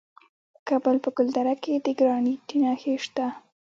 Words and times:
د 0.55 0.59
کابل 0.69 0.95
په 1.03 1.09
ګلدره 1.17 1.55
کې 1.63 1.73
د 1.85 1.87
ګرانیټ 1.99 2.47
نښې 2.61 2.93
شته. 3.05 3.25